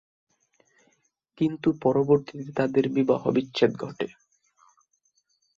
কিন্তু 1.37 1.69
পরবর্তীতে 1.81 2.51
তাঁদের 2.55 2.85
বিবাহ 2.89 3.21
বিচ্ছেদ 3.31 3.71
ঘটে। 3.77 4.07